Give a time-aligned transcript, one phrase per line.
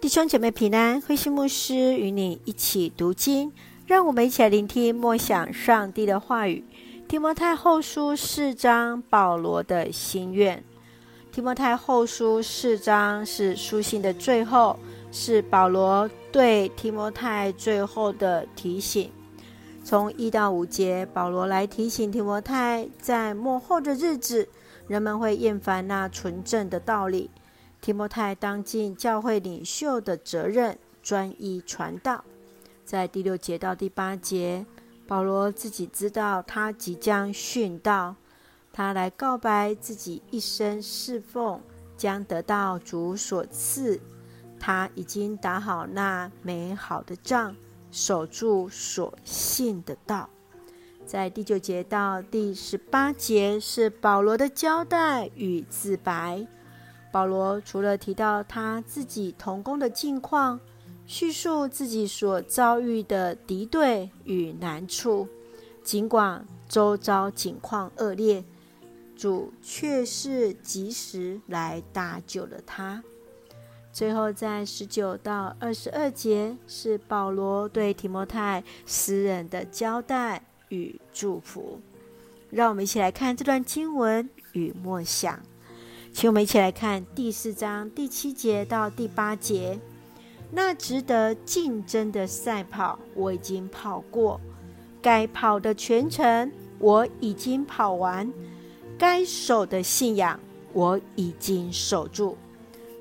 [0.00, 3.52] 弟兄姐妹平安，慧馨牧师与你一起读经，
[3.84, 6.62] 让我们一起来聆听默想上帝的话语。
[7.08, 10.62] 提摩太后书四章，保罗的心愿。
[11.32, 14.78] 提摩太后书四章是书信的最后，
[15.10, 19.10] 是保罗对提摩太最后的提醒。
[19.82, 24.48] 从一到五节，保罗来提醒提摩太，在末后的日子，
[24.86, 27.28] 人们会厌烦那纯正的道理。
[27.80, 32.24] 提摩太当尽教会领袖的责任，专一传道。
[32.84, 34.64] 在第六节到第八节，
[35.06, 38.16] 保罗自己知道他即将殉道，
[38.72, 41.60] 他来告白自己一生侍奉
[41.96, 44.00] 将得到主所赐。
[44.58, 47.54] 他已经打好那美好的仗，
[47.90, 50.28] 守住所信的道。
[51.06, 56.46] 在第九节到第十八节是保罗的交代与自白。
[57.10, 60.60] 保罗除了提到他自己同工的境况，
[61.06, 65.26] 叙述自己所遭遇的敌对与难处，
[65.82, 68.44] 尽管周遭景况恶劣，
[69.16, 73.02] 主却是及时来搭救了他。
[73.90, 81.80] 最后，在十九到二十二节是保罗对提摩太私人的交代与祝福。
[82.50, 85.40] 让我们一起来看这段经文与默想。
[86.18, 89.78] 请我们一起来看第四章第七节到第八节。
[90.50, 94.40] 那值得竞争的赛跑，我已经跑过；
[95.00, 98.28] 该跑的全程，我已经跑完；
[98.98, 100.40] 该守的信仰，
[100.72, 102.36] 我已经守住。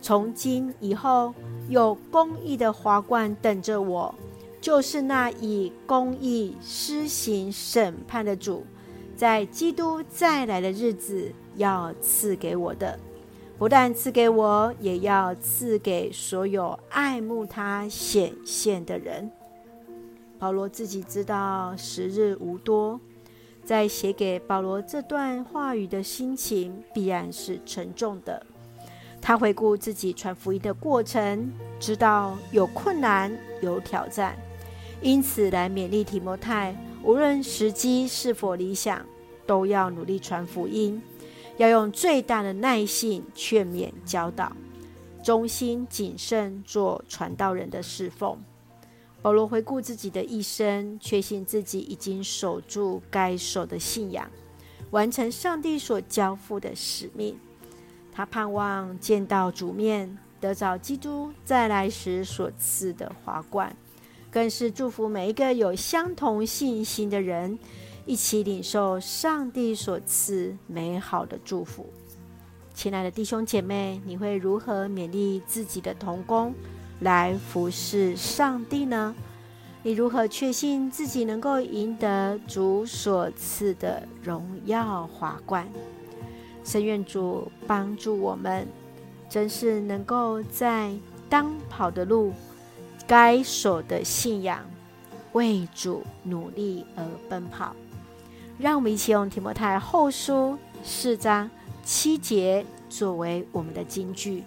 [0.00, 1.34] 从今以后，
[1.68, 4.14] 有公义的华冠等着我，
[4.60, 8.64] 就是那以公义施行审判的主。
[9.16, 12.98] 在基督再来的日子，要赐给我的，
[13.58, 19.30] 不但赐给我，也要赐给所有爱慕他显现的人。
[20.38, 22.98] 保罗自己知道时日无多，
[23.62, 28.44] 在写给保罗这段话语的心情必然是沉重的。
[29.20, 33.30] 他回顾自己传福音的过程，知道有困难、
[33.60, 34.34] 有挑战，
[35.02, 36.74] 因此来勉励提摩太。
[37.02, 39.04] 无论时机是否理想，
[39.46, 41.02] 都要努力传福音，
[41.60, 44.50] 要用最大的耐性劝勉教导，
[45.22, 48.38] 忠心谨慎做传道人的侍奉。
[49.20, 54.26] 保罗回顾自己的一生，确信自己已经守住该守的信仰，
[54.90, 57.38] 完成上帝所交付的使命。
[58.10, 63.76] 他盼望见到主面，得着基督再来时所赐的华冠。
[64.30, 67.58] 更是祝福每一个有相同信心的人，
[68.10, 71.86] 一起领受上帝所赐美好的祝福。
[72.74, 76.52] 亲爱的弟兄姐妹，你会如何勉励自己的同工
[77.02, 79.14] 来服侍上帝呢？
[79.84, 85.68] 你如何确信自己能够赢得主所赐的荣耀华冠？
[86.64, 88.66] 深愿主帮助我们，
[89.28, 90.92] 真是能够在
[91.28, 92.32] 当跑的路。
[93.06, 94.68] 该守的信仰，
[95.30, 97.72] 为主努力而奔跑。
[98.60, 101.48] 让我们一起用提摩太后书四章
[101.82, 104.44] 七节作为我们的金句。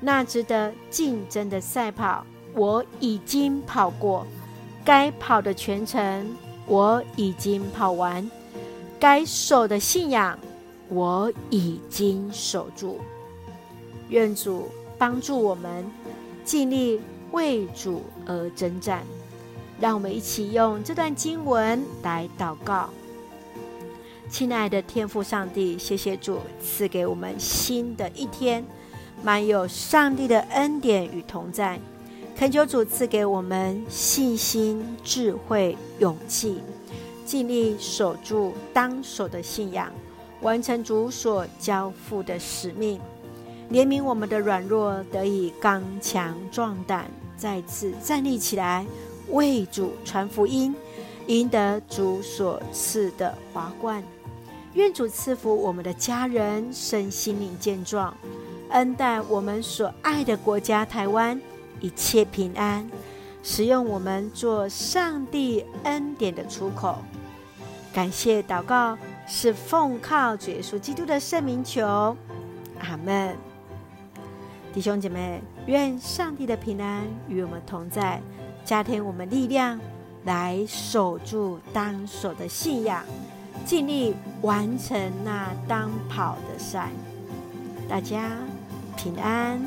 [0.00, 2.24] 那值得竞争的赛跑，
[2.54, 4.24] 我已经跑过；
[4.84, 6.26] 该跑的全程，
[6.66, 8.24] 我已经跑完；
[8.98, 10.38] 该守的信仰，
[10.88, 12.98] 我已经守住。
[14.08, 15.84] 愿主帮助我们
[16.44, 17.00] 尽力。
[17.30, 19.02] 为主而征战，
[19.78, 22.88] 让我们一起用这段经文来祷告。
[24.30, 28.62] 亲爱的天父上帝，谢谢主赐给我们新的一天，
[29.22, 31.80] 满有上帝的恩典与同在。
[32.36, 36.58] 恳求主赐给我们信心、智慧、勇气，
[37.24, 39.90] 尽力守住当守的信仰，
[40.42, 43.00] 完成主所交付的使命。
[43.72, 48.86] 怜悯我们的软弱，得以刚强壮胆，再次站立起来，
[49.30, 50.74] 为主传福音，
[51.28, 54.02] 赢得主所赐的华冠。
[54.74, 58.14] 愿主赐福我们的家人身心灵健壮，
[58.70, 61.40] 恩待我们所爱的国家台湾
[61.80, 62.88] 一切平安，
[63.42, 66.98] 使用我们做上帝恩典的出口。
[67.92, 68.96] 感谢祷告，
[69.26, 72.16] 是奉靠主耶稣基督的圣名求，
[72.80, 73.36] 阿门。
[74.72, 78.22] 弟兄姐妹，愿上帝的平安与我们同在，
[78.64, 79.80] 加添我们力量，
[80.28, 83.02] 来守住当守的信仰，
[83.64, 86.90] 尽力完成那当跑的赛。
[87.88, 88.36] 大家
[88.94, 89.58] 平安。